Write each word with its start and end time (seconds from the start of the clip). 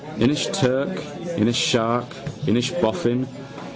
Inishturk. 0.23 0.95
Inishark. 1.41 2.07
Inishboffin. 2.49 3.19